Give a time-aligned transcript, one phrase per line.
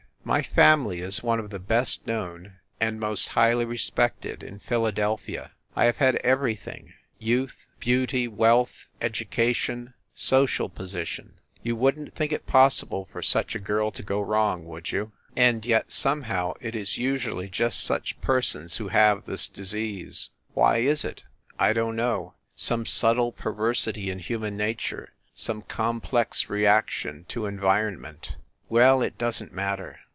[0.23, 5.49] My family is one of the best known and most highly respected in Philadelphia.
[5.75, 11.19] I have had every thing youth, beauty, wealth, education, social po THE SUITE AT THE
[11.65, 11.73] PLAZA 127 sition.
[11.73, 15.11] You wouldn t think it possible for such a girl to go wrong, would you?
[15.35, 20.29] And yet, somehow, it is usually just such persons who have this disease.
[20.53, 21.23] Why is it?
[21.57, 27.99] I don t know some subtle perversity in human nature, some complex reaction to environ
[27.99, 28.35] ment
[28.69, 29.99] well, it doesn t matter.